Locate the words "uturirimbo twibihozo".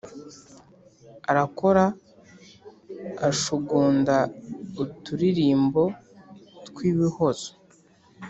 4.83-7.51